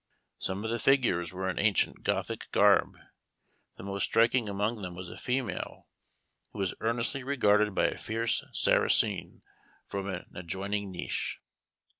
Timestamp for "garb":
2.51-2.97